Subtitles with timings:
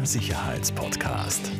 [0.00, 1.52] Der Sicherheitspodcast.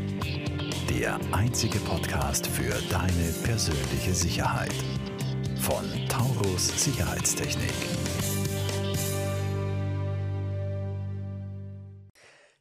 [0.88, 4.72] Der einzige Podcast für deine persönliche Sicherheit.
[5.58, 7.74] Von Taurus Sicherheitstechnik.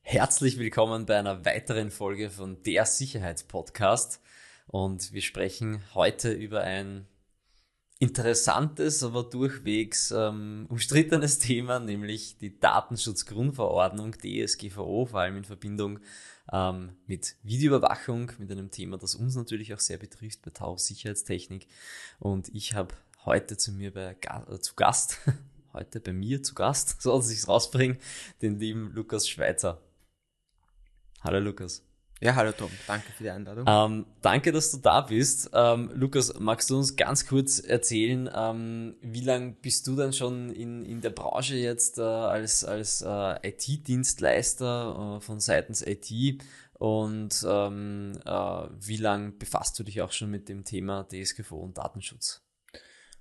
[0.01, 4.21] Herzlich willkommen bei einer weiteren Folge von Der Sicherheitspodcast.
[4.67, 7.07] Und wir sprechen heute über ein
[7.99, 15.99] interessantes, aber durchwegs ähm, umstrittenes Thema, nämlich die Datenschutzgrundverordnung DSGVO, vor allem in Verbindung
[16.51, 21.67] ähm, mit Videoüberwachung, mit einem Thema, das uns natürlich auch sehr betrifft bei Taurus Sicherheitstechnik.
[22.19, 25.17] Und ich habe heute zu mir bei, äh, zu Gast,
[25.73, 27.97] heute bei mir zu Gast, so dass ich es rausbringe,
[28.41, 29.81] den lieben Lukas Schweizer.
[31.21, 31.88] Hallo Lukas.
[32.21, 33.63] Ja, hallo Tom, danke für die Einladung.
[33.65, 35.51] Ähm, danke, dass du da bist.
[35.53, 40.49] Ähm, Lukas, magst du uns ganz kurz erzählen, ähm, wie lange bist du dann schon
[40.49, 47.45] in, in der Branche jetzt äh, als, als äh, IT-Dienstleister äh, von seitens IT und
[47.47, 48.31] ähm, äh,
[48.81, 52.41] wie lange befasst du dich auch schon mit dem Thema DSGVO und Datenschutz?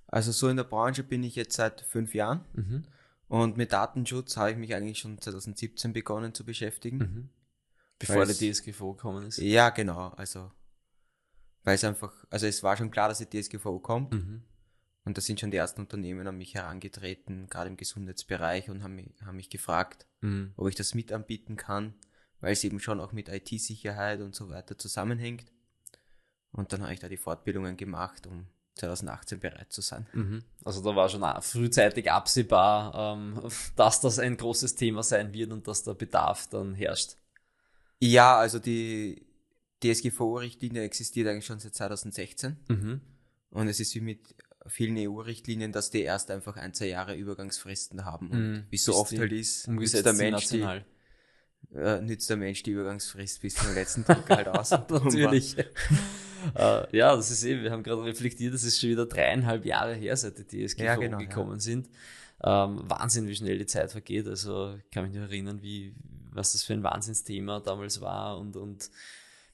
[0.07, 2.83] Also so in der Branche bin ich jetzt seit fünf Jahren Mhm.
[3.29, 6.97] und mit Datenschutz habe ich mich eigentlich schon 2017 begonnen zu beschäftigen.
[6.97, 7.29] Mhm.
[7.99, 9.37] Bevor der DSGVO gekommen ist.
[9.37, 10.51] Ja, genau, also
[11.63, 14.41] weil es einfach, also es war schon klar, dass die DSGVO kommt Mhm.
[15.03, 18.95] und da sind schon die ersten Unternehmen an mich herangetreten, gerade im Gesundheitsbereich und haben
[18.95, 20.53] mich, haben mich gefragt, Mhm.
[20.55, 21.93] ob ich das mit anbieten kann,
[22.39, 25.51] weil es eben schon auch mit IT-Sicherheit und so weiter zusammenhängt.
[26.51, 30.07] Und dann habe ich da die Fortbildungen gemacht, um 2018 bereit zu sein.
[30.13, 30.43] Mhm.
[30.63, 33.39] Also da war schon frühzeitig absehbar, ähm,
[33.75, 37.15] dass das ein großes Thema sein wird und dass der Bedarf dann herrscht.
[37.99, 39.25] Ja, also die
[39.83, 43.01] DSGVO-Richtlinie existiert eigentlich schon seit 2016 Mhm.
[43.51, 44.35] und es ist wie mit
[44.67, 48.29] vielen EU-Richtlinien, dass die erst einfach ein, zwei Jahre Übergangsfristen haben.
[48.29, 48.63] Und Mhm.
[48.69, 50.65] wie so oft halt ist, nützt der, Mensch die,
[51.73, 54.71] äh, nützt der Mensch die Übergangsfrist bis zum letzten Drücker halt aus.
[54.71, 55.57] Natürlich.
[56.55, 59.95] äh, ja, das ist eben, wir haben gerade reflektiert, das ist schon wieder dreieinhalb Jahre
[59.95, 61.89] her, seit die DSGVO Ja, genau, gekommen sind.
[62.43, 64.27] Ähm, Wahnsinn, wie schnell die Zeit vergeht.
[64.27, 65.95] Also ich kann mich noch erinnern, wie,
[66.39, 68.89] was das für ein Wahnsinnsthema damals war und, und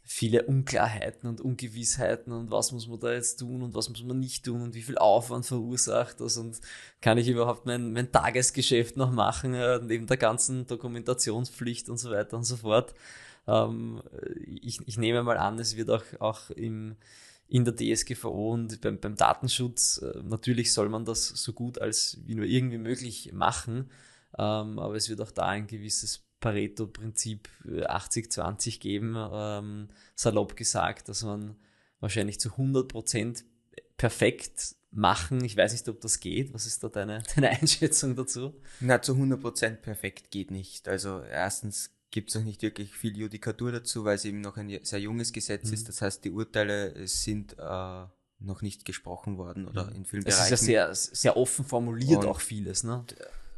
[0.08, 4.20] viele Unklarheiten und Ungewissheiten und was muss man da jetzt tun und was muss man
[4.20, 6.62] nicht tun und wie viel Aufwand verursacht das und
[7.02, 12.12] kann ich überhaupt mein, mein Tagesgeschäft noch machen, äh, neben der ganzen Dokumentationspflicht und so
[12.12, 12.94] weiter und so fort.
[13.48, 14.04] Ähm,
[14.62, 16.98] ich, ich nehme mal an, es wird auch, auch im,
[17.48, 22.20] in der DSGVO und beim, beim Datenschutz, äh, natürlich soll man das so gut als
[22.26, 23.90] wie nur irgendwie möglich machen,
[24.38, 31.10] ähm, aber es wird auch da ein gewisses Pareto-Prinzip äh, 80-20 geben, ähm, salopp gesagt,
[31.10, 31.56] dass man
[32.00, 33.44] wahrscheinlich zu 100%
[33.98, 35.44] perfekt machen.
[35.44, 36.54] Ich weiß nicht, ob das geht.
[36.54, 38.54] Was ist da deine, deine Einschätzung dazu?
[38.80, 40.88] Na, zu 100% perfekt geht nicht.
[40.88, 44.70] Also erstens gibt es noch nicht wirklich viel Judikatur dazu, weil es eben noch ein
[44.84, 45.74] sehr junges Gesetz Mhm.
[45.74, 45.90] ist.
[45.90, 48.06] Das heißt, die Urteile sind äh,
[48.40, 50.28] noch nicht gesprochen worden oder in vielen Mhm.
[50.30, 50.70] Es ist Bereichen.
[50.72, 53.04] ja sehr, sehr offen formuliert Und- auch vieles, ne?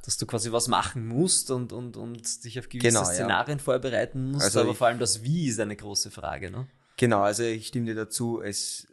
[0.08, 3.06] Dass du quasi was machen musst und, und, und dich auf gewisse Genau, ja.
[3.14, 6.66] Szenarien vorbereiten musst, Also aber ich- vor allem das Wie ist eine große Frage, ne?
[6.96, 8.42] Genau, also ich stimme dir dazu.
[8.42, 8.88] Es,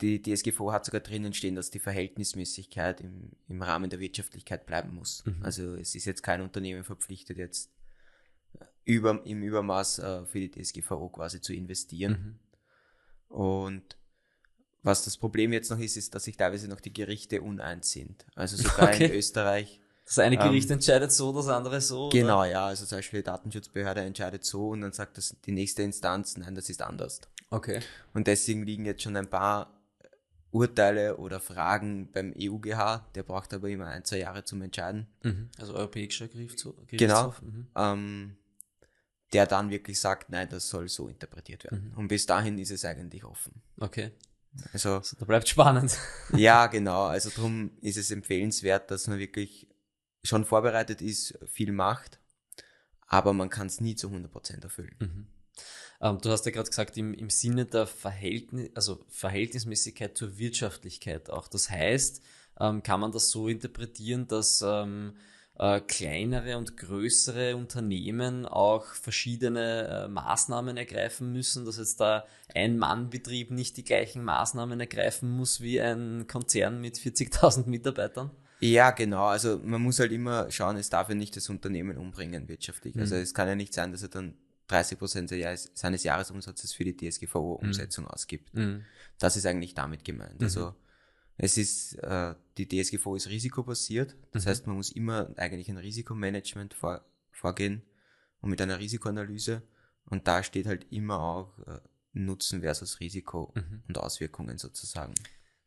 [0.00, 4.94] die DSGVO hat sogar drinnen stehen, dass die Verhältnismäßigkeit im, im Rahmen der Wirtschaftlichkeit bleiben
[4.94, 5.24] muss.
[5.26, 5.40] Mhm.
[5.42, 7.70] Also es ist jetzt kein Unternehmen verpflichtet, jetzt
[8.84, 12.38] über, im Übermaß äh, für die DSGVO quasi zu investieren.
[13.28, 13.36] Mhm.
[13.36, 13.96] Und
[14.84, 18.24] was das Problem jetzt noch ist, ist, dass sich teilweise noch die Gerichte uneins sind.
[18.36, 19.06] Also sogar Okay.
[19.06, 19.80] in Österreich.
[20.04, 22.06] Das eine Ähm, Gericht entscheidet so, das andere so.
[22.08, 22.18] oder?
[22.18, 22.66] Genau, ja.
[22.66, 26.54] Also zum Beispiel die Datenschutzbehörde entscheidet so und dann sagt das die nächste Instanz, nein,
[26.54, 27.20] das ist anders.
[27.50, 27.80] Okay.
[28.14, 29.78] Und deswegen liegen jetzt schon ein paar
[30.50, 35.48] Urteile oder Fragen beim EuGH, der braucht aber immer ein, zwei Jahre zum Entscheiden, Mhm.
[35.58, 36.74] Also europäischer Gerichtshof.
[36.88, 37.34] Genau.
[37.40, 37.66] Mhm.
[37.76, 38.36] ähm,
[39.32, 41.90] der dann wirklich sagt, nein, das soll so interpretiert werden.
[41.92, 41.98] Mhm.
[41.98, 43.62] Und bis dahin ist es eigentlich offen.
[43.80, 44.10] Okay.
[44.74, 45.96] Also Also da bleibt spannend.
[46.34, 47.04] ja, genau.
[47.04, 49.68] Also darum ist es empfehlenswert, dass man wirklich
[50.22, 52.18] schon vorbereitet ist, viel macht,
[53.06, 54.96] aber man kann es nie zu 100% erfüllen.
[55.00, 55.26] Mhm.
[56.00, 61.30] Ähm, du hast ja gerade gesagt, im, im Sinne der Verhältnis, also Verhältnismäßigkeit zur Wirtschaftlichkeit
[61.30, 61.48] auch.
[61.48, 62.22] Das heißt,
[62.60, 65.14] ähm, kann man das so interpretieren, dass ähm,
[65.58, 72.78] äh, kleinere und größere Unternehmen auch verschiedene äh, Maßnahmen ergreifen müssen, dass jetzt da ein
[72.78, 78.30] Mannbetrieb nicht die gleichen Maßnahmen ergreifen muss wie ein Konzern mit 40.000 Mitarbeitern?
[78.62, 79.26] Ja, genau.
[79.26, 82.96] Also man muss halt immer schauen, es darf ja nicht das Unternehmen umbringen wirtschaftlich.
[82.96, 83.22] Also Mhm.
[83.22, 84.34] es kann ja nicht sein, dass er dann
[84.68, 85.30] 30 Prozent
[85.74, 88.54] seines Jahresumsatzes für die DSGVO-Umsetzung ausgibt.
[88.54, 88.84] Mhm.
[89.18, 90.38] Das ist eigentlich damit gemeint.
[90.40, 90.44] Mhm.
[90.44, 90.74] Also
[91.36, 94.16] es ist, äh, die DSGVO ist risikobasiert.
[94.30, 94.48] Das Mhm.
[94.50, 97.82] heißt, man muss immer eigentlich ein Risikomanagement vor, vorgehen
[98.40, 99.62] und mit einer Risikoanalyse.
[100.06, 101.80] Und da steht halt immer auch äh,
[102.12, 103.82] Nutzen versus Risiko Mhm.
[103.88, 105.14] und Auswirkungen sozusagen.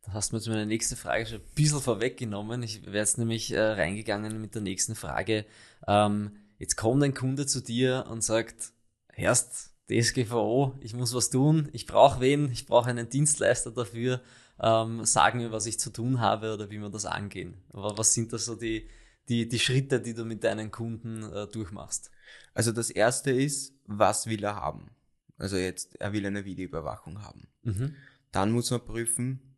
[0.05, 2.61] Da hast du mir jetzt meine nächste Frage schon ein bisschen vorweggenommen.
[2.63, 5.45] Ich wäre jetzt nämlich äh, reingegangen mit der nächsten Frage.
[5.87, 8.71] Ähm, jetzt kommt ein Kunde zu dir und sagt,
[9.11, 14.21] Herst, DSGVO, ich muss was tun, ich brauche wen, ich brauche einen Dienstleister dafür,
[14.59, 17.55] ähm, sag mir, was ich zu tun habe oder wie wir das angehen.
[17.71, 18.87] Aber was sind da so die,
[19.29, 22.11] die, die Schritte, die du mit deinen Kunden äh, durchmachst?
[22.53, 24.91] Also das erste ist, was will er haben?
[25.37, 27.47] Also jetzt, er will eine Videoüberwachung haben.
[27.63, 27.95] Mhm.
[28.31, 29.54] Dann muss man prüfen,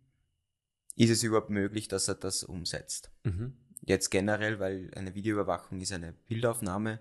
[0.98, 3.12] ist es überhaupt möglich, dass er das umsetzt?
[3.24, 3.54] Mhm.
[3.86, 7.00] Jetzt generell, weil eine Videoüberwachung ist eine Bildaufnahme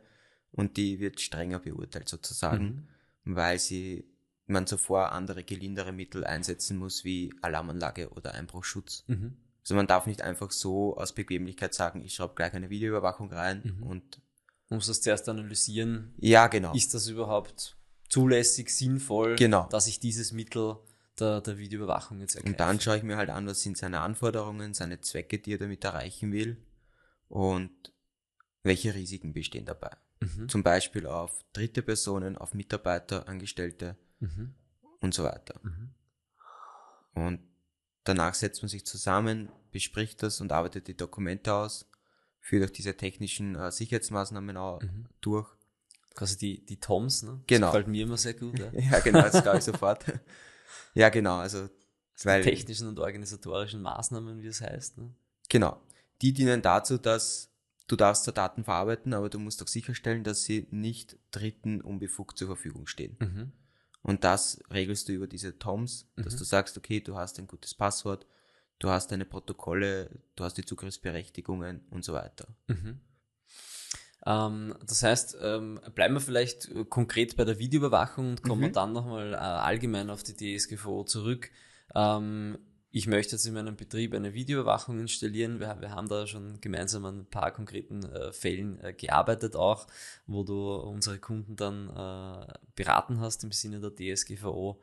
[0.53, 2.89] und die wird strenger beurteilt sozusagen,
[3.25, 4.05] weil sie
[4.47, 9.03] man zuvor andere gelindere Mittel einsetzen muss, wie Alarmanlage oder Einbruchschutz.
[9.09, 9.37] Mhm.
[9.63, 13.63] Also man darf nicht einfach so aus Bequemlichkeit sagen, ich schraube gleich eine Videoüberwachung rein
[13.79, 13.83] Mhm.
[13.83, 14.21] und
[14.69, 16.73] Man muss das zuerst analysieren, ja, genau.
[16.75, 17.77] ist das überhaupt
[18.09, 19.69] zulässig, sinnvoll, Genau.
[19.69, 20.77] dass ich dieses Mittel
[21.21, 22.53] der, der Videoüberwachung jetzt ergreife.
[22.53, 25.59] Und dann schaue ich mir halt an, was sind seine Anforderungen, seine Zwecke, die er
[25.59, 26.57] damit erreichen will
[27.29, 27.73] und
[28.63, 29.97] welche Risiken bestehen dabei.
[30.21, 30.49] Mhm.
[30.49, 34.55] Zum Beispiel auf dritte Personen, auf Mitarbeiter, Angestellte Mhm.
[35.01, 35.61] und so weiter.
[35.63, 35.91] Mhm.
[37.15, 37.41] Und
[38.05, 41.91] danach setzt man sich zusammen, bespricht das und arbeitet die Dokumente aus,
[42.41, 45.07] führt auch diese technischen äh, Sicherheitsmaßnahmen auch Mhm.
[45.21, 45.49] durch.
[46.15, 47.43] Quasi die, die Toms, ne?
[47.47, 47.67] Genau.
[47.67, 48.59] Das gefällt mir immer sehr gut.
[48.59, 48.71] Ja.
[48.73, 50.05] Ja, genau, das glaube ich sofort.
[50.95, 51.69] Ja, genau, also,
[52.25, 54.99] weil, Technischen und organisatorischen Maßnahmen, wie es heißt.
[54.99, 55.15] Ne?
[55.49, 55.81] genau,
[56.23, 57.51] die dienen dazu, dass
[57.89, 62.39] du darfst zwar Daten verarbeiten, aber du musst auch sicherstellen, dass sie nicht Dritten unbefugt
[62.39, 63.17] zur Verfügung stehen.
[63.21, 63.53] Mhm.
[64.03, 66.39] Und das regelst du über diese Toms, dass Mhm.
[66.39, 68.27] du sagst, okay, du hast ein gutes Passwort,
[68.79, 72.49] du hast deine Protokolle, du hast die Zugriffsberechtigungen und so weiter.
[72.69, 73.01] Mhm.
[74.27, 78.73] Ähm, das heißt, ähm, bleiben wir vielleicht äh, konkret bei der Videoüberwachung und kommen Mhm.
[78.73, 81.51] dann nochmal äh, allgemein auf die DSGVO zurück.
[81.95, 82.59] Ähm,
[82.91, 85.61] ich möchte jetzt in meinem Betrieb eine Videoüberwachung installieren.
[85.61, 89.87] Wir, haben da schon gemeinsam an ein paar konkreten äh, Fällen gearbeitet auch,
[90.27, 91.89] wo du unsere Kunden dann
[92.75, 94.81] beraten hast im Sinne der DSGVO.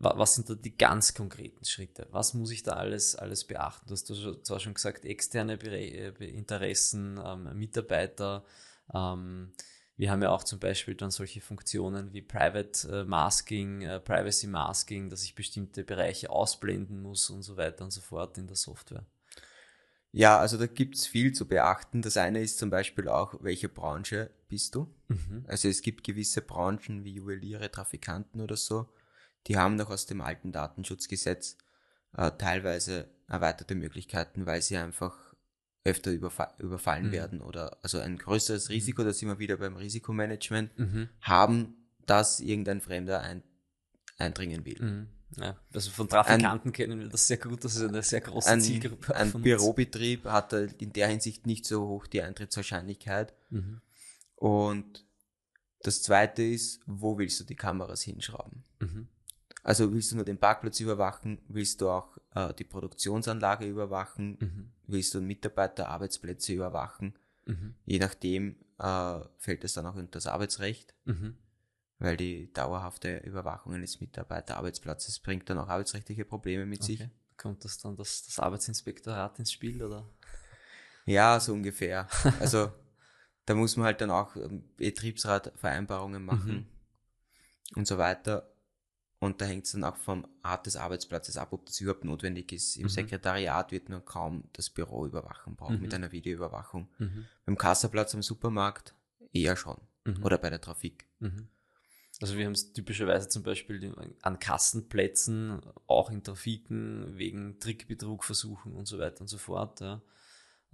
[0.00, 2.08] Wa- was sind da die ganz konkreten Schritte?
[2.10, 3.86] Was muss ich da alles, alles beachten?
[3.86, 4.06] Du hast
[4.46, 8.44] zwar schon gesagt, externe äh, Interessen, ähm, Mitarbeiter.
[8.92, 9.52] Ähm,
[9.96, 14.46] wir haben ja auch zum Beispiel dann solche Funktionen wie Private äh, Masking, äh, Privacy
[14.46, 18.56] Masking, dass ich bestimmte Bereiche ausblenden muss und so weiter und so fort in der
[18.56, 19.04] Software.
[20.12, 22.00] Ja, also da gibt's viel zu beachten.
[22.00, 24.92] Das eine ist zum Beispiel auch, welche Branche bist du?
[25.08, 25.44] Mhm.
[25.46, 28.88] Also es gibt gewisse Branchen wie Juweliere, Trafikanten oder so,
[29.46, 31.56] die haben noch aus dem alten Datenschutzgesetz
[32.16, 35.16] äh, teilweise erweiterte Möglichkeiten, weil sie einfach
[35.84, 37.12] öfter überfa überfallen Mhm.
[37.12, 41.08] werden oder also ein größeres Risiko, da sind wir wieder beim Risikomanagement, Mhm.
[41.22, 43.42] haben, dass irgendein Fremder ein
[44.18, 44.82] eindringen will.
[44.82, 45.06] Mhm.
[45.36, 48.60] Ja, also von Trafikanten kennen wir das sehr gut, das ist eine sehr große Ein,
[48.60, 49.14] Zielgruppe.
[49.14, 49.30] ein.
[49.40, 53.32] Bürobetrieb hat halt in der Hinsicht nicht so hoch die Eintrittswahrscheinlichkeit.
[53.50, 53.80] Mhm.
[54.34, 55.06] Und
[55.82, 58.64] das zweite ist, wo willst du die Kameras hinschrauben?
[58.80, 59.08] Mhm.
[59.62, 64.72] Also willst du nur den Parkplatz überwachen, willst du auch äh, die Produktionsanlage überwachen, Mhm.
[64.86, 67.14] willst du Mitarbeiter, Arbeitsplätze überwachen?
[67.46, 67.74] Mhm.
[67.84, 71.36] Je nachdem äh, fällt es dann auch unter das Arbeitsrecht, Mhm.
[71.98, 77.00] weil die dauerhafte Überwachung eines Mitarbeiter-Arbeitsplatzes bringt dann auch arbeitsrechtliche Probleme mit sich.
[77.02, 77.10] Okay.
[77.36, 80.08] Kommt das dann das, das Arbeitsinspektorat ins Spiel oder?
[81.06, 82.06] Ja, so ungefähr.
[82.38, 82.72] Also
[83.46, 86.66] da muss man halt dann auch ähm, Betriebsratvereinbarungen machen
[87.74, 88.46] und so weiter.
[89.20, 92.52] Und da hängt es dann auch vom Art des Arbeitsplatzes ab, ob das überhaupt notwendig
[92.52, 92.76] ist.
[92.76, 92.88] Im Mhm.
[92.88, 95.82] Sekretariat wird man kaum das Büro überwachen brauchen Mhm.
[95.82, 96.88] mit einer Videoüberwachung.
[96.98, 97.26] Mhm.
[97.44, 98.94] Beim Kassaplatz am Supermarkt
[99.32, 99.76] eher schon.
[100.06, 100.24] Mhm.
[100.24, 101.06] Oder bei der Trafik.
[101.18, 101.48] Mhm.
[102.22, 108.72] Also wir haben es typischerweise zum Beispiel an Kassenplätzen, auch in Trafiken, wegen Trickbetrug versuchen
[108.74, 109.80] und so weiter und so fort.
[109.80, 110.00] Ja.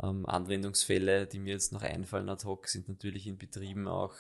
[0.02, 4.14] Ähm, Anwendungsfälle, die mir jetzt noch einfallen ad hoc, sind natürlich in Betrieben auch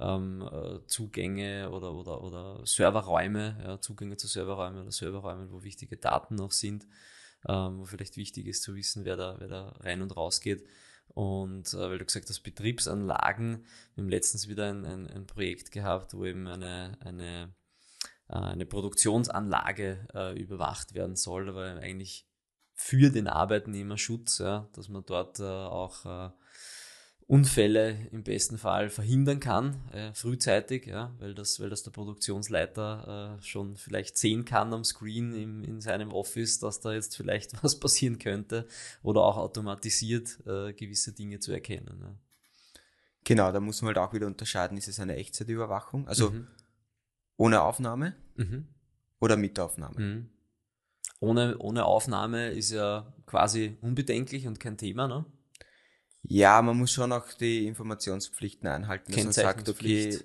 [0.00, 5.96] ähm, äh, Zugänge oder, oder, oder Serverräume, ja, Zugänge zu Serverräumen oder Serverräumen, wo wichtige
[5.96, 6.86] Daten noch sind,
[7.46, 10.66] ähm, wo vielleicht wichtig ist zu wissen, wer da, wer da rein und raus geht.
[11.08, 15.72] Und äh, weil du gesagt hast, Betriebsanlagen, wir haben letztens wieder ein, ein, ein Projekt
[15.72, 17.54] gehabt, wo eben eine, eine,
[18.28, 22.26] äh, eine Produktionsanlage äh, überwacht werden soll, aber eigentlich
[22.74, 26.32] für den Arbeitnehmerschutz, ja, dass man dort äh, auch
[27.30, 33.38] Unfälle im besten Fall verhindern kann, äh, frühzeitig, ja, weil das, weil das der Produktionsleiter
[33.38, 37.52] äh, schon vielleicht sehen kann am Screen im, in seinem Office, dass da jetzt vielleicht
[37.62, 38.66] was passieren könnte
[39.04, 42.00] oder auch automatisiert äh, gewisse Dinge zu erkennen.
[42.02, 42.14] Ja.
[43.22, 46.48] Genau, da muss man halt auch wieder unterscheiden, ist es eine Echtzeitüberwachung, also mhm.
[47.36, 48.66] ohne Aufnahme mhm.
[49.20, 50.00] oder mit Aufnahme.
[50.00, 50.30] Mhm.
[51.20, 55.24] Ohne, ohne Aufnahme ist ja quasi unbedenklich und kein Thema, ne?
[56.22, 60.18] Ja, man muss schon auch die Informationspflichten einhalten, dass man sagt, okay,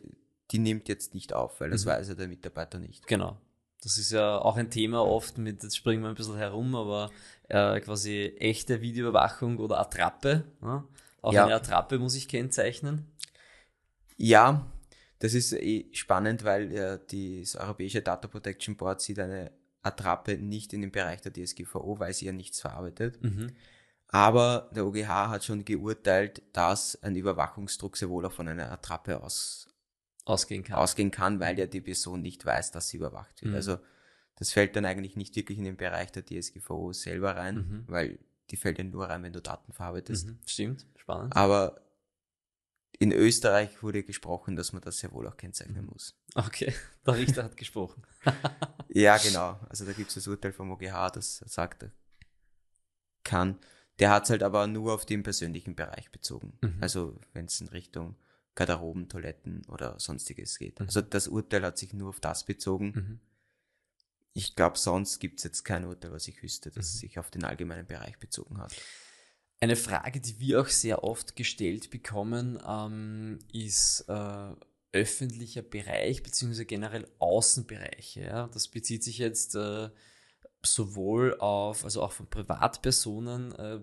[0.51, 1.89] die nimmt jetzt nicht auf, weil das mhm.
[1.89, 3.07] weiß ja der Mitarbeiter nicht.
[3.07, 3.37] Genau.
[3.81, 7.11] Das ist ja auch ein Thema oft mit, jetzt springen wir ein bisschen herum, aber
[7.49, 10.43] äh, quasi echte Videoüberwachung oder Attrappe.
[10.61, 10.83] Ne?
[11.21, 11.45] Auch ja.
[11.45, 13.05] eine Attrappe muss ich kennzeichnen.
[14.17, 14.71] Ja,
[15.19, 16.99] das ist eh spannend, weil äh,
[17.41, 22.13] das Europäische Data Protection Board sieht eine Attrappe nicht in den Bereich der DSGVO, weil
[22.13, 23.21] sie ja nichts verarbeitet.
[23.21, 23.51] Mhm.
[24.15, 29.21] Aber der OGH hat schon geurteilt, dass ein Überwachungsdruck sehr wohl auch von einer Attrappe
[29.21, 29.67] aus,
[30.23, 30.77] ausgehen, kann.
[30.77, 33.49] ausgehen kann, weil ja die Person nicht weiß, dass sie überwacht wird.
[33.51, 33.55] Mhm.
[33.55, 33.77] Also
[34.37, 37.83] das fällt dann eigentlich nicht wirklich in den Bereich der DSGVO selber rein, mhm.
[37.87, 38.19] weil
[38.51, 40.27] die fällt ja nur rein, wenn du Daten verarbeitest.
[40.27, 40.39] Mhm.
[40.45, 41.35] Stimmt, spannend.
[41.35, 41.81] Aber
[42.97, 46.17] in Österreich wurde gesprochen, dass man das sehr wohl auch kennzeichnen muss.
[46.35, 46.73] Okay,
[47.05, 48.03] der Richter hat gesprochen.
[48.87, 49.59] ja, genau.
[49.67, 51.85] Also da gibt es das Urteil vom OGH, das sagt,
[53.25, 53.59] kann.
[53.99, 56.57] Der hat es halt aber nur auf den persönlichen Bereich bezogen.
[56.61, 56.77] Mhm.
[56.81, 58.15] Also wenn es in Richtung
[58.55, 60.79] Garderoben, Toiletten oder sonstiges geht.
[60.79, 60.87] Mhm.
[60.87, 62.91] Also das Urteil hat sich nur auf das bezogen.
[62.95, 63.19] Mhm.
[64.33, 66.97] Ich glaube, sonst gibt es jetzt kein Urteil, was ich wüsste, das mhm.
[66.99, 68.73] sich auf den allgemeinen Bereich bezogen hat.
[69.61, 74.53] Eine Frage, die wir auch sehr oft gestellt bekommen, ähm, ist äh,
[74.91, 76.65] öffentlicher Bereich bzw.
[76.65, 78.21] generell Außenbereiche.
[78.21, 78.47] Ja?
[78.47, 79.89] Das bezieht sich jetzt äh,
[80.65, 83.79] sowohl auf, also auch von Privatpersonen äh,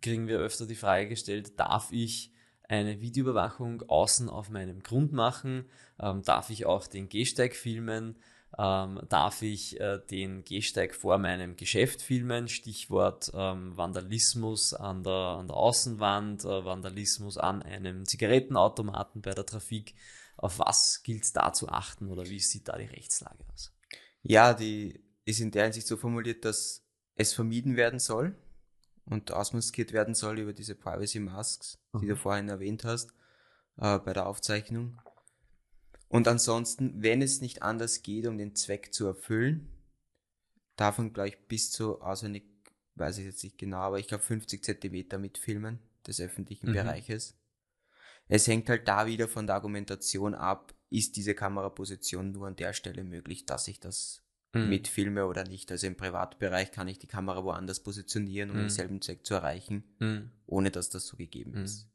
[0.00, 2.32] kriegen wir öfter die Frage gestellt, darf ich
[2.68, 5.66] eine Videoüberwachung außen auf meinem Grund machen?
[6.00, 8.16] Ähm, darf ich auch den Gehsteig filmen?
[8.58, 12.48] ähm, darf ich äh, den Gehsteig vor meinem Geschäft filmen.
[12.48, 19.46] Stichwort ähm, Vandalismus an der, an der Außenwand, äh, Vandalismus an einem Zigarettenautomaten bei der
[19.46, 19.94] Trafik.
[20.36, 23.72] Auf was gilt es da zu achten oder wie sieht da die Rechtslage aus?
[24.22, 26.84] Ja, die ist in der Hinsicht so formuliert, dass
[27.14, 28.36] es vermieden werden soll
[29.04, 32.08] und ausmaskiert werden soll über diese Privacy Masks, die mhm.
[32.10, 33.12] du vorhin erwähnt hast,
[33.76, 35.00] äh, bei der Aufzeichnung.
[36.08, 39.68] Und ansonsten, wenn es nicht anders geht, um den Zweck zu erfüllen,
[40.78, 42.44] man gleich bis zu auswendig,
[42.94, 46.74] weiß ich jetzt nicht genau, aber ich glaube 50 Zentimeter mitfilmen des öffentlichen mhm.
[46.74, 47.36] Bereiches.
[48.28, 52.72] Es hängt halt da wieder von der Argumentation ab, ist diese Kameraposition nur an der
[52.72, 54.68] Stelle möglich, dass ich das mhm.
[54.68, 55.70] mitfilme oder nicht.
[55.70, 58.62] Also im Privatbereich kann ich die Kamera woanders positionieren, um mhm.
[58.62, 60.30] denselben Zweck zu erreichen, mhm.
[60.46, 61.64] ohne dass das so gegeben mhm.
[61.64, 61.86] ist.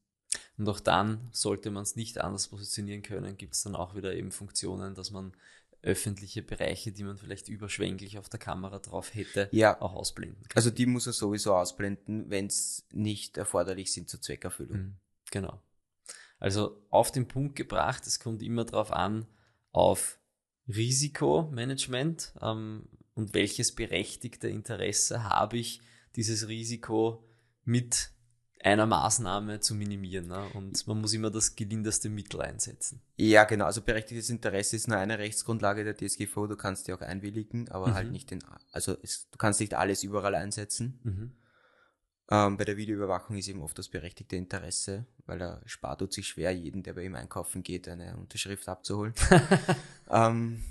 [0.58, 4.14] Und auch dann, sollte man es nicht anders positionieren können, gibt es dann auch wieder
[4.14, 5.34] eben Funktionen, dass man
[5.82, 9.80] öffentliche Bereiche, die man vielleicht überschwänglich auf der Kamera drauf hätte, ja.
[9.82, 10.58] auch ausblenden kann.
[10.58, 14.78] Also die muss er sowieso ausblenden, wenn es nicht erforderlich sind zur Zweckerfüllung.
[14.78, 14.96] Mhm,
[15.30, 15.62] genau.
[16.40, 19.28] Also auf den Punkt gebracht, es kommt immer darauf an,
[19.72, 20.18] auf
[20.68, 25.82] Risikomanagement ähm, und welches berechtigte Interesse habe ich,
[26.16, 27.24] dieses Risiko
[27.64, 28.12] mit
[28.66, 30.28] einer Maßnahme zu minimieren.
[30.28, 30.44] Ne?
[30.56, 33.02] Und man muss immer das gelindeste Mittel einsetzen.
[33.16, 33.66] Ja, genau.
[33.66, 36.48] Also berechtigtes Interesse ist nur eine Rechtsgrundlage der DSGVO.
[36.48, 37.98] Du kannst die auch einwilligen, aber halt mhm.
[37.98, 41.00] halt nicht den, also es, du kannst nicht alles überall einsetzen.
[41.04, 41.32] Mhm.
[42.30, 46.28] Ähm, bei der Videoüberwachung ist eben oft das berechtigte Interesse, weil er spart tut sich
[46.28, 49.14] schwer, jeden, der bei ihm einkaufen geht, eine Unterschrift abzuholen.
[50.10, 50.64] ähm,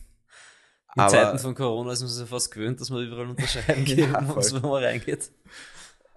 [0.96, 3.86] in aber, Zeiten von Corona ist man sich ja fast gewöhnt, dass man überall unterscheiden
[3.98, 5.30] ja, muss, wenn man reingeht.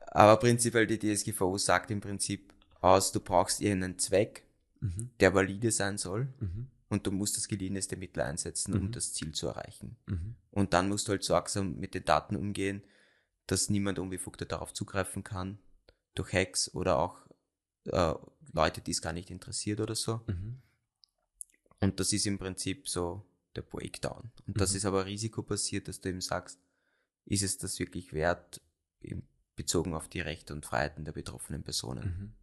[0.08, 4.44] Aber prinzipiell die DSGVO sagt im Prinzip aus, du brauchst irgendeinen Zweck,
[4.80, 5.12] mhm.
[5.20, 6.28] der valide sein soll.
[6.40, 6.68] Mhm.
[6.90, 8.92] Und du musst das gelieheneste Mittel einsetzen, um mhm.
[8.92, 9.98] das Ziel zu erreichen.
[10.06, 10.36] Mhm.
[10.52, 12.82] Und dann musst du halt sorgsam mit den Daten umgehen,
[13.48, 15.60] dass niemand Unbefugter darauf zugreifen kann,
[16.14, 17.26] durch Hacks oder auch
[17.86, 18.14] äh,
[18.54, 20.22] Leute, die es gar nicht interessiert oder so.
[20.28, 20.62] Mhm.
[21.80, 23.26] Und das ist im Prinzip so
[23.56, 24.32] der Breakdown.
[24.46, 26.60] Und das ist aber risikobasiert, dass du eben sagst,
[27.26, 28.62] ist es das wirklich wert,
[29.56, 32.06] bezogen auf die Rechte und Freiheiten der betroffenen Personen.
[32.06, 32.34] Mhm.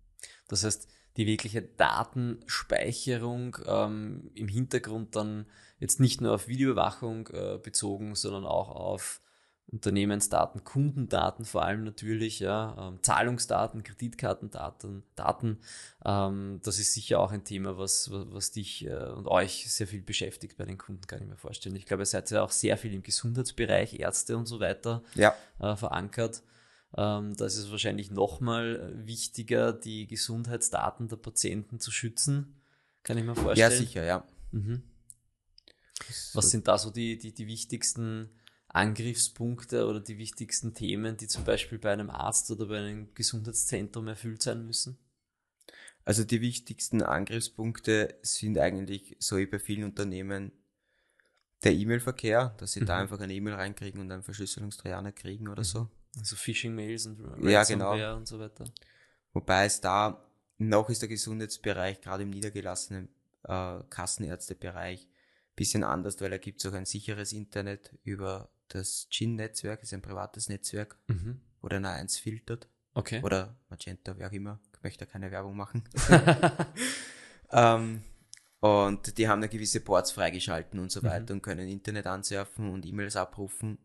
[0.49, 5.47] Das heißt, die wirkliche Datenspeicherung ähm, im Hintergrund dann
[5.79, 9.21] jetzt nicht nur auf Videoüberwachung äh, bezogen, sondern auch auf
[9.66, 15.59] Unternehmensdaten, Kundendaten vor allem natürlich, ja, ähm, Zahlungsdaten, Kreditkartendaten, Daten.
[16.04, 20.02] Ähm, das ist sicher auch ein Thema, was, was dich äh, und euch sehr viel
[20.02, 21.75] beschäftigt bei den Kunden, kann ich mir vorstellen.
[21.76, 25.35] Ich glaube, ihr seid ja auch sehr viel im Gesundheitsbereich, Ärzte und so weiter ja.
[25.59, 26.42] äh, verankert.
[26.97, 32.61] Ähm, da ist es wahrscheinlich nochmal wichtiger, die Gesundheitsdaten der Patienten zu schützen.
[33.02, 33.73] Kann ich mir vorstellen.
[33.73, 34.25] Ja, sicher, ja.
[34.52, 34.83] Mhm.
[36.35, 38.30] Was sind da so die, die, die wichtigsten
[38.75, 44.09] Angriffspunkte oder die wichtigsten Themen, die zum Beispiel bei einem Arzt oder bei einem Gesundheitszentrum
[44.09, 44.99] erfüllt sein müssen?
[46.04, 50.52] Also die wichtigsten Angriffspunkte sind eigentlich so wie bei vielen Unternehmen
[51.62, 52.87] der E-Mail-Verkehr, dass sie Mhm.
[52.87, 55.88] da einfach eine E-Mail reinkriegen und einen Verschlüsselungstrojaner kriegen oder so.
[56.19, 57.90] Also Phishing-Mails und Ja, genau.
[57.93, 58.64] Ransomware und so weiter.
[59.33, 60.28] Wobei es da,
[60.59, 63.09] noch ist der Gesundheitsbereich, gerade im niedergelassenen
[63.45, 65.09] äh, Kassenärztebereich,
[65.57, 70.02] bisschen anders, weil da gibt es auch ein sicheres Internet über das GIN-Netzwerk, ist ein
[70.02, 71.40] privates Netzwerk, Mhm.
[71.61, 72.68] wo der A1 filtert.
[72.94, 73.21] Okay.
[73.23, 74.61] Oder Magenta, wer auch immer.
[74.76, 75.83] Ich möchte da keine Werbung machen.
[77.52, 78.02] ähm,
[78.61, 81.06] und die haben da gewisse Ports freigeschalten und so Mhm.
[81.06, 83.78] weiter und können Internet ansurfen und E-Mails abrufen.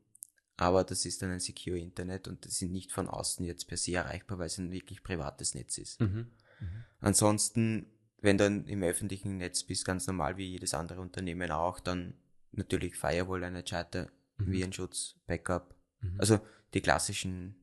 [0.57, 3.77] Aber das ist dann ein Secure Internet und die sind nicht von außen jetzt per
[3.77, 6.01] se erreichbar, weil es ein wirklich privates Netz ist.
[6.01, 6.27] Mhm.
[6.99, 7.85] Ansonsten,
[8.19, 12.13] wenn du dann im öffentlichen Netz bist, ganz normal wie jedes andere Unternehmen auch, dann
[12.51, 14.09] natürlich Firewall, ein gescheiter
[14.39, 14.51] Mhm.
[14.51, 15.75] Virenschutz, Backup.
[16.01, 16.19] Mhm.
[16.19, 16.39] Also
[16.73, 17.55] die klassischen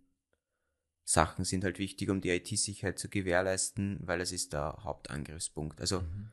[1.05, 5.81] Sachen sind halt wichtig, um die IT-Sicherheit zu gewährleisten, weil es ist der Hauptangriffspunkt.
[5.81, 6.33] Also Mhm.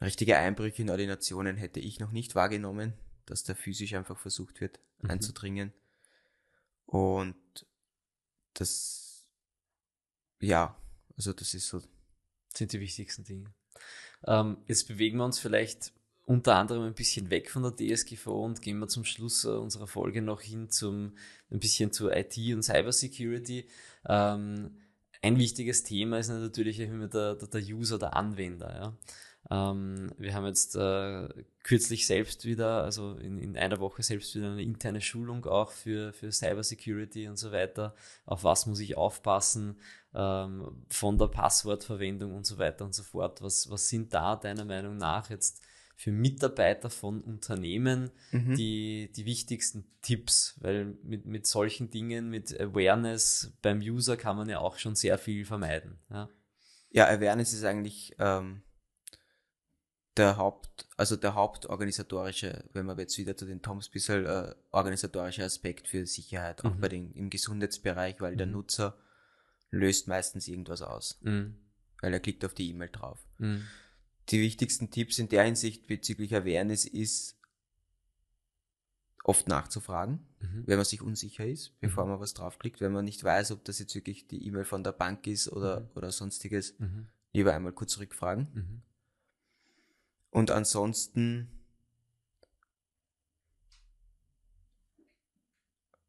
[0.00, 2.92] richtige Einbrüche in Ordinationen hätte ich noch nicht wahrgenommen,
[3.26, 5.10] dass da physisch einfach versucht wird Mhm.
[5.10, 5.72] einzudringen.
[6.86, 7.66] Und
[8.54, 9.26] das,
[10.40, 10.76] ja,
[11.16, 11.82] also das ist so
[12.54, 13.52] sind die wichtigsten Dinge.
[14.26, 15.92] Ähm, jetzt bewegen wir uns vielleicht
[16.26, 19.86] unter anderem ein bisschen weg von der DSGVO und gehen wir zum Schluss äh, unserer
[19.86, 21.12] Folge noch hin zum
[21.50, 23.68] ein bisschen zur IT und Cybersecurity.
[24.06, 24.70] Ähm,
[25.22, 28.96] ein wichtiges Thema ist natürlich immer der, der, der User, der Anwender.
[29.50, 29.70] Ja.
[29.70, 31.28] Ähm, wir haben jetzt äh,
[31.62, 36.12] kürzlich selbst wieder, also in, in einer Woche selbst wieder eine interne Schulung auch für,
[36.12, 37.94] für Cybersecurity und so weiter.
[38.24, 39.76] Auf was muss ich aufpassen?
[40.14, 43.42] ähm, von der Passwortverwendung und so weiter und so fort.
[43.42, 45.62] Was, was sind da deiner Meinung nach jetzt
[45.96, 48.56] für Mitarbeiter von Unternehmen Mhm.
[48.56, 50.56] die, die wichtigsten Tipps?
[50.60, 55.18] Weil mit, mit solchen Dingen, mit Awareness beim User kann man ja auch schon sehr
[55.18, 55.98] viel vermeiden.
[56.10, 56.28] Ja?
[56.90, 58.62] Ja, Awareness ist eigentlich ähm,
[60.16, 65.42] der Haupt, also der hauptorganisatorische, wenn man jetzt wieder zu den Toms bisschen äh, organisatorische
[65.44, 66.80] Aspekt für Sicherheit, auch Mhm.
[66.80, 68.52] bei den im Gesundheitsbereich, weil der Mhm.
[68.52, 68.96] Nutzer
[69.70, 71.56] löst meistens irgendwas aus, Mhm.
[72.00, 73.26] weil er klickt auf die E-Mail drauf.
[74.30, 77.36] Die wichtigsten Tipps in der Hinsicht bezüglich Awareness ist,
[79.22, 80.64] oft nachzufragen, Mhm.
[80.66, 82.10] wenn man sich unsicher ist, bevor Mhm.
[82.12, 84.92] man was draufklickt, wenn man nicht weiß, ob das jetzt wirklich die E-Mail von der
[84.92, 85.88] Bank ist oder, Mhm.
[85.94, 87.08] oder sonstiges, Mhm.
[87.32, 88.48] lieber einmal kurz rückfragen.
[88.52, 88.82] Mhm.
[90.30, 91.48] Und ansonsten,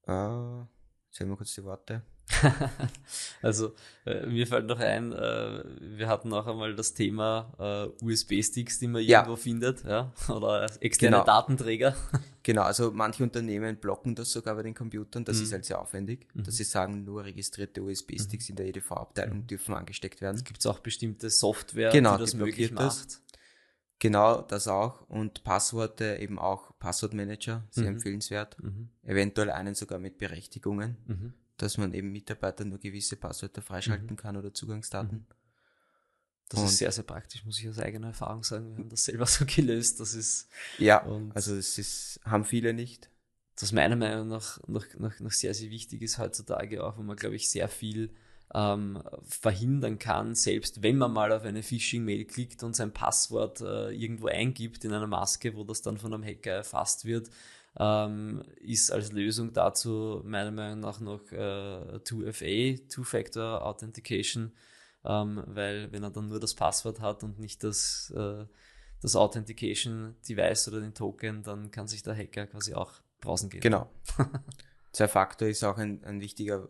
[0.07, 0.63] äh,
[1.11, 2.01] sehen wir kurz die Worte.
[3.41, 3.73] also
[4.05, 5.63] äh, mir fällt noch ein, äh,
[5.97, 9.19] wir hatten auch einmal das Thema äh, USB-Sticks, die man Ja.
[9.19, 11.23] irgendwo findet, ja, oder externe Genau.
[11.25, 11.95] Datenträger.
[12.45, 15.43] Genau, also manche Unternehmen blocken das sogar bei den Computern, das Mhm.
[15.43, 16.43] ist halt sehr aufwendig, Mhm.
[16.43, 20.35] dass sie sagen, nur registrierte USB-Sticks in der EDV-Abteilung dürfen angesteckt werden.
[20.35, 22.99] Es gibt auch bestimmte Software, Genau, die das die möglich blockiert das.
[22.99, 23.21] macht.
[23.97, 25.01] Genau, das auch.
[25.09, 27.95] Und Passworte eben auch Passwortmanager, sehr Mhm.
[27.95, 28.57] empfehlenswert.
[28.61, 28.89] Mhm.
[29.03, 31.33] Eventuell einen sogar mit Berechtigungen, Mhm.
[31.57, 35.25] Dass man eben Mitarbeitern nur gewisse Passwörter freischalten kann oder Zugangsdaten.
[36.49, 38.71] Das Und- ist sehr, sehr praktisch, muss ich aus eigener Erfahrung sagen.
[38.71, 39.99] Wir haben das selber so gelöst.
[39.99, 43.09] Das ist, Ja, also es ist, haben viele nicht.
[43.59, 47.15] das meiner Meinung nach noch, noch, noch sehr, sehr wichtig ist heutzutage auch, wo man,
[47.15, 48.13] glaube ich, sehr viel
[48.53, 53.89] ähm, verhindern kann, selbst wenn man mal auf eine Phishing-Mail klickt und sein Passwort äh,
[53.91, 57.29] irgendwo eingibt in einer Maske, wo das dann von einem Hacker erfasst wird,
[57.77, 64.53] ähm, ist als Lösung dazu meiner Meinung nach noch äh, 2FA, Two-Factor Authentication,
[65.03, 68.45] ähm, weil wenn er dann nur das Passwort hat und nicht das, äh,
[69.01, 73.61] das Authentication-Device oder den Token, dann kann sich der Hacker quasi auch draußen gehen.
[73.61, 73.89] Genau.
[74.93, 76.69] Zwei-Faktor ist auch ein, ein wichtiger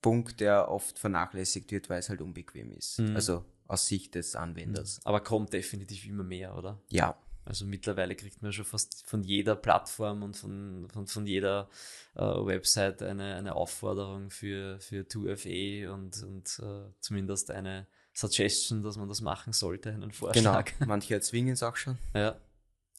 [0.00, 3.00] Punkt, der oft vernachlässigt wird, weil es halt unbequem ist.
[3.00, 3.16] Mhm.
[3.16, 5.00] Also aus Sicht des Anwenders.
[5.04, 6.80] Aber kommt definitiv immer mehr, oder?
[6.88, 11.68] Ja, Also mittlerweile kriegt man schon fast von jeder Plattform und von, von, von jeder
[12.16, 18.96] äh, Website eine, eine Aufforderung für, für 2FA und, und äh, zumindest eine Suggestion, dass
[18.96, 20.12] man das machen sollte, einen genau.
[20.12, 20.72] Vorschlag.
[20.86, 21.98] Manche erzwingen es auch schon.
[22.14, 22.36] Ja.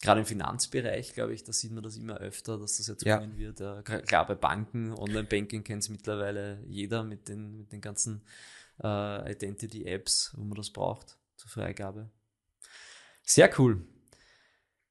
[0.01, 3.15] Gerade im Finanzbereich, glaube ich, da sieht man das immer öfter, dass das Ja.
[3.15, 3.59] erzwungen wird.
[3.59, 8.21] Ja, klar, bei Banken, Online-Banking kennt es mittlerweile jeder mit den, mit den ganzen
[8.81, 12.09] äh, Identity-Apps, wo man das braucht zur Freigabe.
[13.23, 13.85] Sehr cool.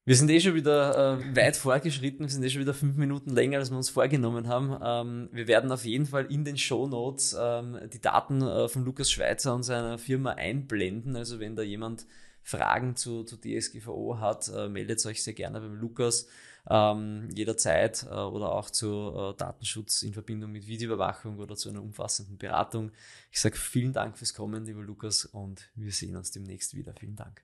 [0.07, 3.31] Wir sind eh schon wieder äh, weit vorgeschritten, wir sind eh schon wieder fünf Minuten
[3.31, 4.79] länger, als wir uns vorgenommen haben.
[4.81, 8.85] Ähm, wir werden auf jeden Fall in den Show Notes ähm, die Daten äh, von
[8.85, 11.17] Lukas Schweizer und seiner Firma einblenden.
[11.17, 12.05] Also wenn da jemand
[12.41, 16.29] Fragen zu, zu DSGVO hat, äh, meldet euch sehr gerne beim Lukas
[16.69, 21.83] ähm, jederzeit äh, oder auch zu äh, Datenschutz in Verbindung mit Videoüberwachung oder zu einer
[21.83, 22.93] umfassenden Beratung.
[23.29, 26.93] Ich sage vielen Dank fürs Kommen, lieber Lukas, und wir sehen uns demnächst wieder.
[26.97, 27.43] Vielen Dank.